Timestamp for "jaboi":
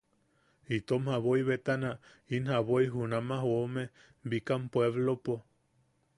1.13-1.43, 2.53-2.81